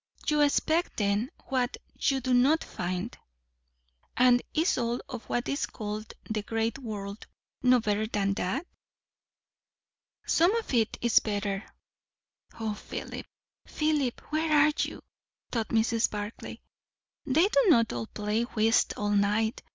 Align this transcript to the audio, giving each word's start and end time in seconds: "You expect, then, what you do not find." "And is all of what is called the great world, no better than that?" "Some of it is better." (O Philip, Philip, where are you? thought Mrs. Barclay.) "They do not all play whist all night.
"You 0.27 0.41
expect, 0.41 0.97
then, 0.97 1.29
what 1.49 1.77
you 1.99 2.21
do 2.21 2.33
not 2.33 2.63
find." 2.63 3.15
"And 4.17 4.41
is 4.51 4.75
all 4.79 4.99
of 5.07 5.23
what 5.25 5.47
is 5.47 5.67
called 5.67 6.11
the 6.27 6.41
great 6.41 6.79
world, 6.79 7.27
no 7.61 7.79
better 7.79 8.07
than 8.07 8.33
that?" 8.33 8.65
"Some 10.25 10.55
of 10.55 10.73
it 10.73 10.97
is 11.01 11.19
better." 11.19 11.63
(O 12.59 12.73
Philip, 12.73 13.27
Philip, 13.67 14.19
where 14.33 14.51
are 14.51 14.73
you? 14.79 15.03
thought 15.51 15.67
Mrs. 15.67 16.09
Barclay.) 16.09 16.59
"They 17.27 17.47
do 17.47 17.65
not 17.67 17.93
all 17.93 18.07
play 18.07 18.41
whist 18.41 18.95
all 18.97 19.11
night. 19.11 19.61